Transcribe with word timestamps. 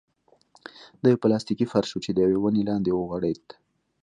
دا 1.01 1.07
يو 1.13 1.21
پلاستيکي 1.23 1.65
فرش 1.73 1.89
و 1.93 1.99
چې 2.05 2.11
د 2.13 2.17
يوې 2.25 2.37
ونې 2.41 2.63
لاندې 2.69 2.91
وغوړېد. 2.93 3.43